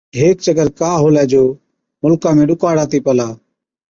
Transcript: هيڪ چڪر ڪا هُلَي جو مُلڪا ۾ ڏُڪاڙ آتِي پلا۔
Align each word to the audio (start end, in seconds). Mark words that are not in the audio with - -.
هيڪ 0.19 0.37
چڪر 0.45 0.67
ڪا 0.79 0.91
هُلَي 1.03 1.23
جو 1.31 1.43
مُلڪا 2.01 2.29
۾ 2.37 2.43
ڏُڪاڙ 2.49 2.75
آتِي 2.83 2.99
پلا۔ 3.05 3.27